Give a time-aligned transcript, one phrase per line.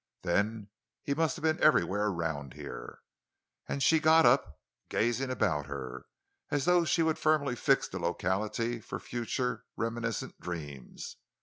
[0.23, 0.71] Then
[1.03, 3.01] he must have been everywhere around here."
[3.67, 6.07] And she got up, gazing about her,
[6.49, 11.17] as though she would firmly fix the locality for future reminiscent dreams.